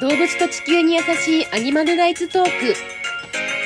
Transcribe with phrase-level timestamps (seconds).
[0.00, 2.50] 動物と地球に優しいアニマルライツトーク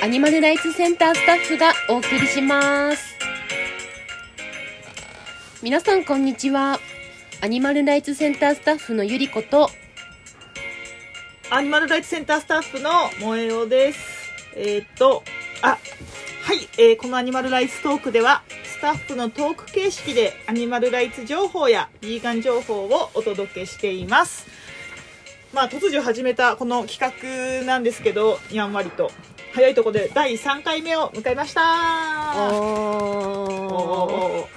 [0.03, 3.19] アニマルライツセンタースタッフがお送りします
[5.63, 6.79] 皆さんこんにちは
[7.41, 9.69] アニマルライツセンタースタッフのゆりこと
[11.55, 14.33] アニマルライツセンタースタッフの萌えおです。
[14.57, 15.23] えーっと、
[15.61, 15.77] あ、は
[16.55, 24.52] い、えーこのアニマルライツトークでは、スタッフのトーク形式でアニマルライツ情報やビーガン情報をお届けしています。
[25.53, 26.99] まあ、突如始めたこの企
[27.61, 29.11] 画なんですけど、やんわりと。
[29.55, 31.61] 早いところで第3回目を迎えました。
[32.51, 34.49] お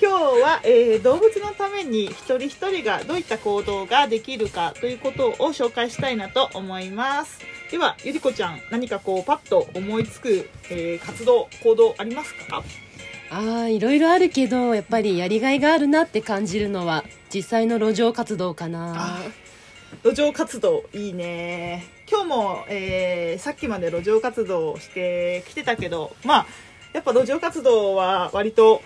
[0.00, 7.40] 今日は、えー動物のために一人一人がどういった行動ができるかということを紹介したいなと思います。
[7.72, 12.62] ではゆりこちゃん何かこうパッと思いつく、えー活動行動ありますか？
[13.34, 19.18] ああいろいろあるけどやっぱりやりがいがあるなって感じるのは実際の路上活動かな。
[20.04, 21.86] 路上活動いいね。
[22.10, 26.46] 今日も、えーさっきまで路上活動してきてたけどまあ
[26.92, 28.82] やっぱ路上活動は割と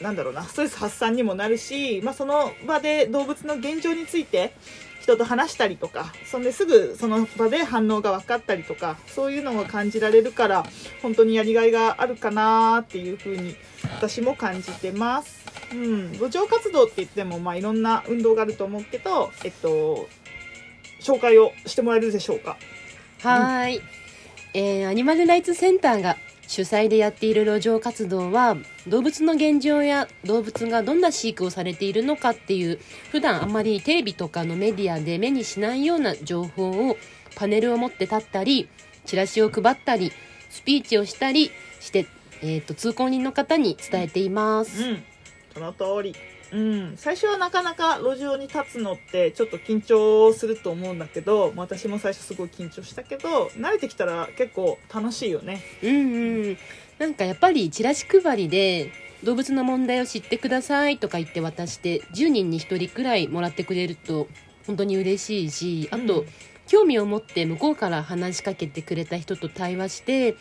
[0.00, 4.54] なんだろうなストレス発散にもなるし、まあ、その場で動物の現状について
[5.00, 10.64] 人と話したりとかそんですぐその場で反応が分かったりとかそういうのを感じられるから
[11.02, 13.56] 本当にやりがいがあるかなっていうふうに
[13.96, 15.42] 私も感じてます。
[15.72, 20.06] うん、路上活動って言っても、まあ、いろんな運動があると思うけど、えっと、
[21.00, 22.56] 紹介をしてもらえるでしょうか？
[23.22, 23.82] はーい、
[24.54, 26.16] えーアニマルライツセンターが
[26.52, 32.78] 主催でやっている路上活動は動物の現状や動物がどんな飼育をされているのかっていう
[33.10, 36.98] 普段あんまりテレビとかのメディアで目にしないような情報を
[37.36, 38.68] パネルを持って立ったり
[39.06, 40.12] チラシを配ったり
[40.50, 42.04] スピーチをしたりして、
[42.42, 44.82] えー、と通行人の方に伝えています。
[44.82, 45.02] うん、
[45.54, 46.14] その通り。
[46.52, 55.62] うん、最初はなかなか路上に立つのってちょっと緊張すると思うんだけど私も最初すごい緊張したけど慣れてきたら結構楽しいよね。
[55.82, 56.58] うんうん、
[56.98, 58.92] なんかやっぱりチラシ配りで
[59.24, 64.28] 動物の問題を知ってくださいとか言って渡して10人に1人くらいもらってくれると
[64.66, 66.26] 本当に嬉しいしあと、うん。
[66.68, 70.36] 興味を持って向こうから話しかけてくれた人と対話して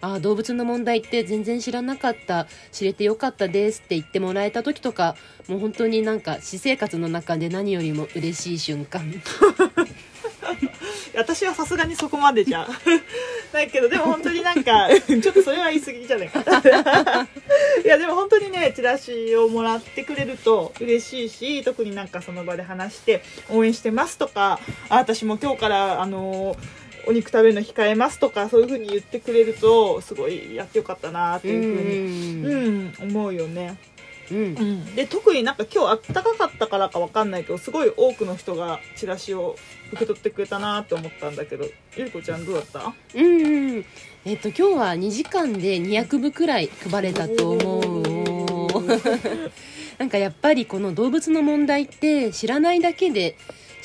[0.00, 5.16] あ動物の問題って全然知らなかった知れてよかったですって言ってもらえた時とか
[5.48, 9.12] もう本当になんか私生活の中で何よりも嬉しい瞬間。
[11.16, 12.68] 私はさすがにそこまでじゃ
[13.52, 16.40] だ けどでも本当になんかちょっとそれは言い過ぎじゃないか
[17.84, 26.56] いやでも本当にねチラシをもらってくれると嬉しいし特になんかその場で話して応援してますとかあ私も今日からあの
[27.06, 32.94] お肉食べるの控えますとかそういう風に言ってくれるとすごいやってよかったなっていう風にうん。
[33.00, 33.78] うん、思うよね。
[34.30, 34.36] うん。
[34.38, 39.56] うん、で特になんか今日あったかかったからかわかんないけどすごい多くの人がチラシを
[39.92, 42.92] 受け取ってくれたなって思ったんだけどゆりこちゃんどうだった？
[43.14, 43.84] うんうん。
[44.24, 48.16] えっと今日は2時間で200部くらい配れたと思う。
[49.98, 53.36] なんかやっぱりこの動物の問題って知らないだけで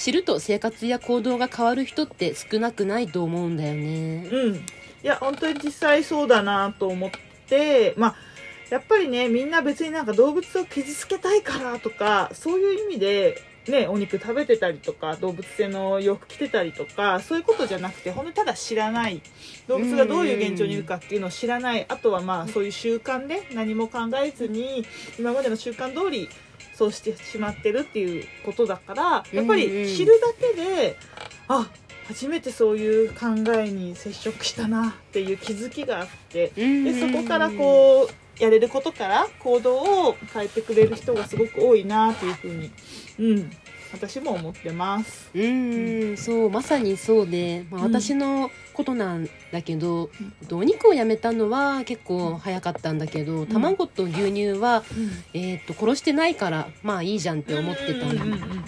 [0.02, 4.28] 知ると生活や行動が変わる人って少なくないと思うんだよね。
[4.32, 4.56] うん。
[4.56, 4.60] い
[5.04, 7.12] や本当に実際そうだなと思っ
[7.48, 8.16] てまあ
[8.72, 19.22] やっぱりねみんな別になんか動物を傷つけたいからとかそういう意味でね、お肉食べてたりとか動物性の洋服着てたりとかそういうことじゃなくて本当にただ知らない
[19.68, 21.86] 動物がどういう現状にいるかっていうのを知らない。
[21.88, 24.84] あとはまあそういう習慣で何も考えずに
[25.20, 26.28] 今までの習慣通り
[26.82, 30.98] そうしてしまってるっていうことだからやっぱり知るだけで、
[31.48, 31.70] あ
[32.08, 38.10] 初めてそういう考えに接触したなっていう気づきがあってでそこからこ
[38.40, 39.76] うやれることから行動
[40.08, 42.72] を変えてくれる人がすごく多いなっていうふうに、
[43.20, 43.52] うん、
[43.94, 45.30] 私も思ってます。
[45.34, 46.18] うーん。
[46.18, 47.94] そうまさにそうで、まあ、うん。
[47.94, 50.10] 私のことなんだけど、
[50.52, 54.84] お肉をやめたのは結構早かったんだけど卵と牛乳は、
[55.34, 58.66] えー、と殺してないからまあいいじゃんって思ってたんうん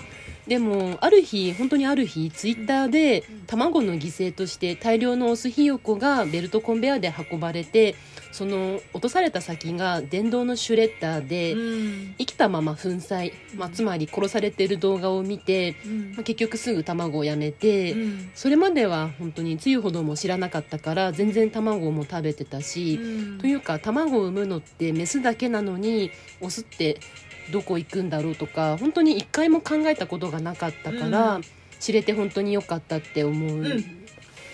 [0.48, 7.96] でもある日本当にある日ツイッターで卵の犠牲として大量のオスひよこがベルトコンベヤーで運ばれて
[8.34, 12.16] その落とされた先が電動のシュレッダーで、うん。
[12.17, 16.12] 生きたまま粉砕、まあ、つまり殺されてる動画を見て、うん。
[16.14, 18.32] まあ、結局すぐ卵をやめて、うん。
[18.34, 23.38] それまでは本当につゆほども知らなかったから全然卵も食べてたし、うん。
[23.38, 26.09] というか卵を産むのってメスだけなのに
[26.41, 27.00] オスって
[27.51, 31.41] どこ行くんだろうとか本当に一回も考えたことがなかったから、う
[31.79, 33.59] 知れて本当に良かったって思う。
[33.59, 34.03] うん。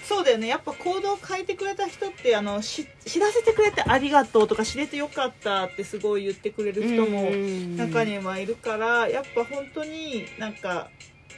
[0.04, 0.48] そうだよね。
[0.48, 7.30] やっぱ行動を変えてくれた人ってあのし知らせてくれてありがとうとか知れてよかったってすごい言ってくれる人も
[7.78, 10.90] 中にはいるからやっぱ本当になんか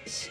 [0.07, 0.29] し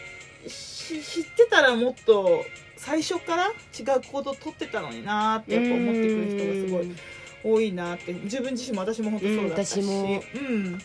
[0.49, 2.43] し知ってたらもっと
[2.77, 6.95] 最初から違う行動を取ってたのになーってやっぱ思ってくる人がすごい
[7.43, 8.13] 多いなって。
[8.13, 10.23] 自分自身も私も本当そうだったし、うん私も。
[10.33, 10.81] うん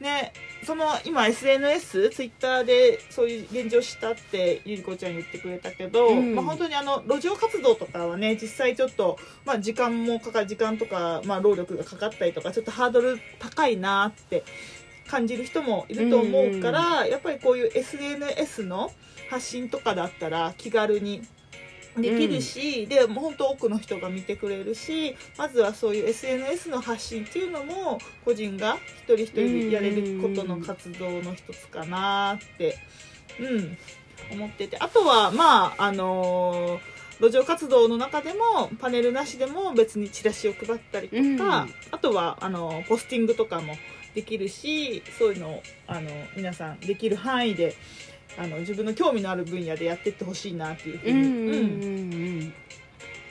[0.00, 0.32] ね、
[0.64, 6.34] その今 SNS ツイッターでそういう現状したってゆりこちゃん言ってくれたけど、うん。
[6.36, 14.44] まあ、本当にあの路上活動とかはね実際ちょっと、まあ、時間もかかる時間とか、まあ、労力がかかったりとかちょっとハードル高いなって
[15.08, 18.92] 感じる人もいると思うから、やっぱりこういう SNS の
[19.30, 21.22] 発信とかだったら気軽に
[21.96, 32.76] できるし、でもう本当多くの人が見てくれるしまずはそういう SNS の発信っていうのも個人が一人一人でやれることの活動の一つかなって、
[33.40, 33.76] うん、
[34.32, 34.76] 思ってて。
[34.78, 41.74] あとはまああのー路上活動の中でもパネルなしでも別にチラシを配ったりとか、うん。
[41.90, 43.74] あとはあのポスティングとかも
[44.14, 47.74] できるしそういうのをあの皆さんできる範囲で
[48.36, 52.54] あの自分の興味のある分野でやっていってほしいなっていうふうに、うんうんうんうん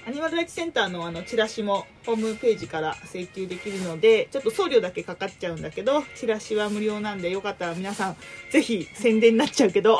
[0.05, 8.15] アニマルライツセンターのあのチラシもホームページから請求できるのでちょっと送料だけかかっちゃうんだけどチラシは無料なんでよかったら皆さん
[8.49, 9.99] ぜひ宣伝になっちゃうけど。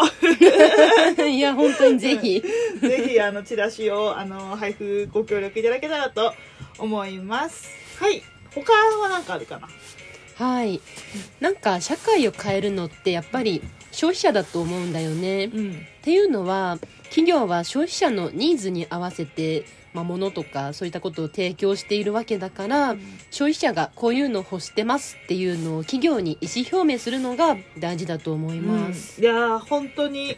[1.20, 2.42] うんいや本当にぜひ。
[2.80, 6.34] ぜひあのチラシをあの配布ご協力いただけたらと
[6.80, 7.68] 思います。
[8.00, 8.24] はい。
[8.56, 9.68] 他は何かあるかな？
[10.36, 10.80] はい。
[11.42, 13.62] なんか社会を変えるのってやっぱり
[13.98, 15.50] 消費者だと思うんだよね。
[15.52, 15.72] うん。
[15.72, 22.96] っていうのは企業は消費者のニーズに合わせて、まあ、物とかそういったことを提供しているわけだから、
[23.32, 29.20] 消費者がこういうのを欲してますっていうのを企業に意思表明するのが大事だと思います。
[29.20, 30.38] いやー本当に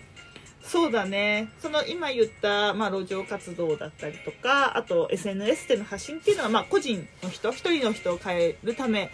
[0.64, 1.50] そうだね。
[1.62, 9.12] その今言った、まあ、路上活動だったりとかあと SNS での発信っていうのは、まあ、個人の人一人の人を変えるため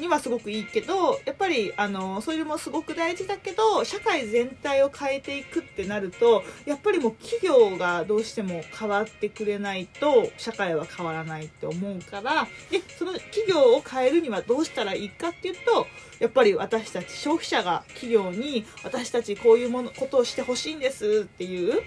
[0.00, 15.86] にはすごくいいけどやっぱりあのそれもすごく大事だけど社会全体を変えていくってなるとやっぱりもう企業がどうしても変わってくれないと社会は変わらないって思うからでその企業を変えるにはどうしたらいいかっていうと
[16.18, 21.82] やっぱり私たち消費者が企業に私たちこういうものことをしてほしいんですっていう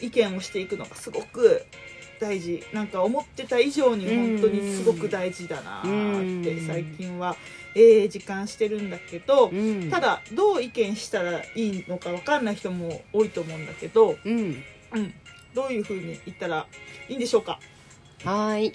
[0.00, 1.64] 意見をしていくのがすごく
[2.22, 2.62] 大事。
[2.72, 5.92] なんか思ってた以上に本当にすごく大事だなってう
[6.62, 6.66] ん。
[6.66, 7.36] 最近は、
[7.74, 15.14] えー実感してるんだけどうん、ただどう意見したらいいのか分かんない人も多いと思うんだけど、うん、うん、
[15.54, 16.66] どういうふうに言ったら
[17.08, 17.58] いいんでしょうか？
[18.24, 18.72] はーい。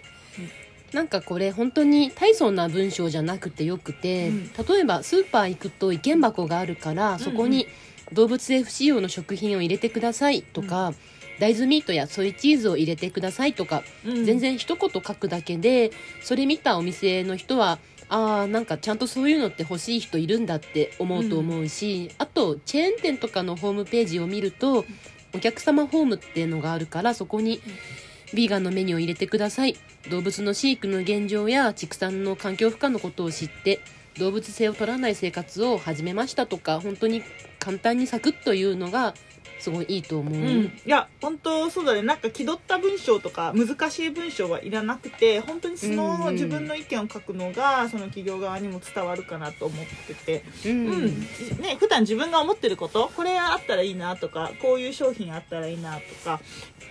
[0.94, 4.51] なんかこれ本当に大層な文章じゃなくてよくて、うん。
[4.53, 7.67] 例えばスーパー行くと意見箱があるからそこに
[8.13, 10.94] 動物性不使用の食品を入れてくださいとか、
[11.39, 14.25] 大豆ミートやソイチーズを入れてくださいとか、うん。
[14.25, 15.92] 全然一言書くだけで
[16.22, 17.80] それ見たお店の人は
[18.10, 24.86] あーなんかちゃんとそういうのって欲しい人いるんだって思うと思うし、あとチェーン店とかのホームページを見ると
[25.36, 27.62] お客様ホームっていうのがあるからそこに
[28.33, 29.75] ビーガンのメニューを入れてください。
[30.10, 33.81] 動物の飼育の現状や畜産の環境負荷のことを知って
[34.18, 37.24] 動物性を取らない生活を始めましたとか本当に
[37.60, 39.13] 簡単にサクッというのが
[39.59, 42.01] すごいいいと思う、うん、いや本当そうだね。
[42.01, 51.19] なんか気取った文章とか難しい文章はいらなくて本当にそうんの自分の意見を書くのがその企業側にも伝わるかなと思ってて、うんうん。
[51.62, 56.40] ね普段自分が思ってることこれあったらいいなとかこういう商品あったらいいなとか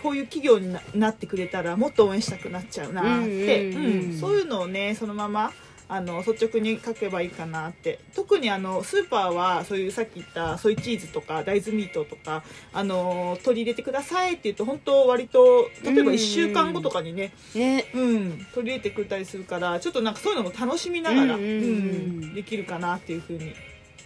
[0.03, 3.73] こういう企業にななってくれたらもっと応援したくなっちゃうなって、
[4.13, 5.53] そういうのをねそのまま
[5.89, 8.01] あの率直に書けばいいかなって。
[8.15, 17.91] 特にあのスーパーはそういうさっき言ったソイチーズとか大豆ミートとかあの取り入れてくださいって言うと本当割と例えば1週間後とかにね、ね。
[17.95, 23.55] うん、取り入れてくれたりするからちょっとなんかそういうのも楽しみながら、うんうんうんできるかなっていうふうに、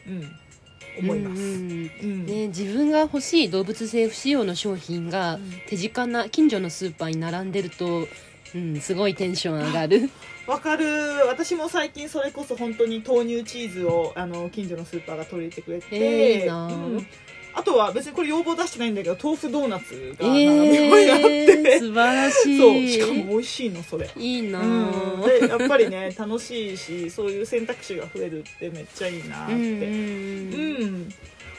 [0.07, 0.39] うん、
[0.99, 1.43] 思います。
[1.43, 1.91] うんうん。
[2.03, 2.27] うん。
[2.27, 5.53] ね、自分が欲しい動物性不使用の商品がうん。
[5.69, 8.07] 手近な近所のスーパーに並んでると、
[8.55, 10.11] うん、すごいテンション上がる。
[10.51, 10.85] わかる。
[11.29, 17.07] 私も最近それこそ本当に豆乳チーズをあの近所のスーパーが取り入れてくれて、えーうん。
[17.55, 22.59] あとは別にこれ要望出してないんだけど豆腐ドーナツがえ並ぶようになって、ー、素晴らしい。
[22.59, 22.89] そう。
[22.89, 24.11] しかも美味しいのそれ。
[24.17, 24.59] いいな。
[24.59, 24.91] うん。
[25.23, 31.09] ぁでやっぱりね楽しいしそういう選択肢が増えるってめっちゃいいなって、うん、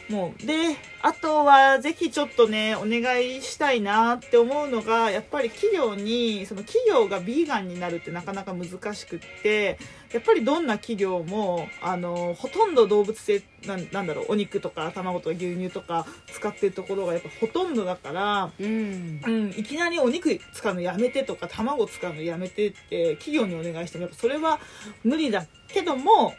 [0.10, 9.78] もうであとはぜひちょっとねお願いしたいなって思うのがやっぱり企業にその企業がビーガンになるってなかなか難しくって
[10.14, 18.52] やっぱりどんな企業もあのほとんど動物性なんなんだろうお肉とか卵とか牛乳とか使ってるところがやっぱほとんどだから。
[18.60, 24.60] うんうん、いきなりお肉使うのやめてとか卵使うのやめてって企業にお願いしてもやっぱそれは
[25.04, 26.34] 無理だけども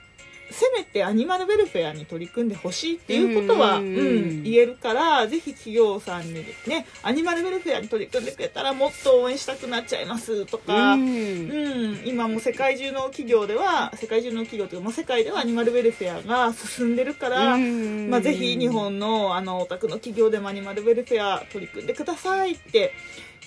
[0.53, 11.03] せめてアニマルウェルフェアに取り組んでほしいっていうことは、ううんん言えるからぜひ企業さんにねアニマルウェルフェアに取り組んでくれたらもっと応援したくなっちゃいますとか、うん。
[11.03, 18.11] うん、今も世界中の企業では世界中の企業というか、まあ、世界ではアニマルウェルフェアが進んでるから、うん。
[18.11, 22.93] まあ、ぜひ日本のあのお宅の企業でもアニマルウェルフェア取り組んでくださいって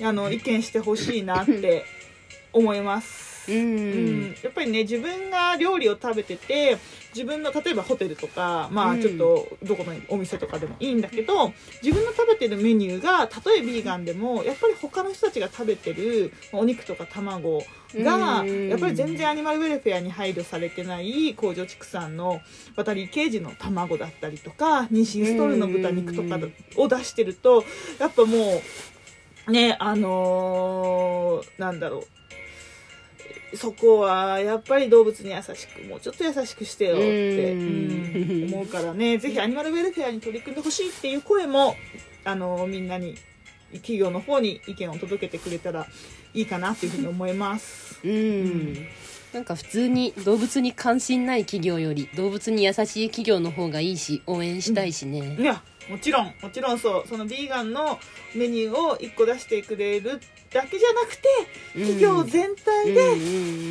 [0.01, 1.85] あの意見してほしいなって
[2.51, 3.35] 思います。
[3.47, 4.21] ううん。
[4.31, 6.77] んやっぱりね自分が料理を食べてて
[7.13, 8.99] 自分の例えばホテルとかまうん。
[8.99, 17.63] あちょっとどこのお店とかでもいいんだけど自分の食べてるメニューがたとえビーガンでもやっぱり他の人たちが食べてるお肉とか卵
[17.95, 18.69] がうん。
[18.69, 22.41] やっぱり全然アニマルウェルフェアに配慮されてない工場畜産の
[22.75, 26.39] 渡りケージの卵だったりとか妊娠ストールの豚肉とか
[26.77, 27.63] を出してると
[27.99, 28.61] やっぱも
[29.47, 32.03] うねあのーなんだろう
[33.53, 37.59] そこはやっぱり動物に優しくもうちょっと優しくしてよって、うん。
[37.59, 38.05] うん
[38.45, 39.17] 思うからね。
[39.19, 41.75] ぜひアニマルウェルフェアに取り組んでほしいっていう声も
[42.23, 43.15] あのみんなに
[43.73, 45.87] 企業の方に意見を届けてくれたら
[46.33, 47.99] いいかなっていうふうに思います。
[48.03, 48.87] うん。
[49.33, 55.35] なんか普通に動物に関心ない企業より動物に優しい企業の方がいいし応援したいしね。
[55.37, 57.08] いやもちろんもちろんそう。
[57.08, 58.00] そのビーガンの
[58.34, 60.20] メニューを1個出してくれる
[60.51, 61.27] だけじゃなくて
[61.74, 63.12] 企業全体で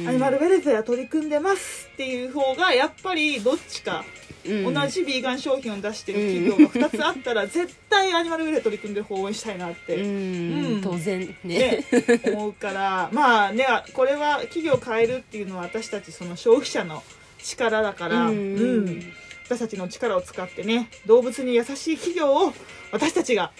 [0.06, 4.04] アニマルウェルフェア取り組んでますっていう方がやっぱりどっちか
[4.44, 10.74] 同じビーガン商品を出してる企業が2つあったら絶対アニマルウェルフェア取り組んでる方を応援したいなって、うん。
[10.74, 10.82] うん。
[10.82, 11.84] 当然ね。
[11.90, 13.08] ね、思うから。
[13.12, 17.02] まあねこれは企業を変えるっていうのは私たちその消費者の
[17.38, 18.36] 力だから、うん。
[18.36, 19.12] うん
[19.44, 22.52] 私たちの力を使ってね動物に優しい企業を
[22.92, 23.52] 私たちが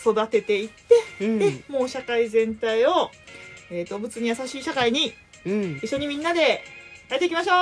[0.00, 1.38] 育てていって、うん。
[1.38, 3.10] でもう社会全体を、
[3.70, 5.12] えー動物に優しい社会に
[5.46, 5.80] うん。
[5.82, 6.62] 一緒にみんなで
[7.08, 7.52] 変えていきましょ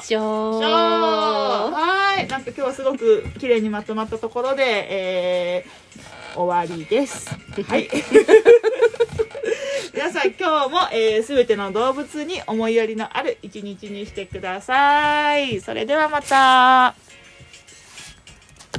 [0.00, 0.04] う!
[0.04, 0.20] しょ
[0.60, 2.26] はい。
[2.28, 7.30] なんか今日はすごく綺麗にまとまったところで、えー終わりです。
[7.66, 7.88] はい
[10.12, 15.60] さん今日も、えー、全ての動物に思いやりのある一日にしてください。
[15.60, 17.07] それではまた。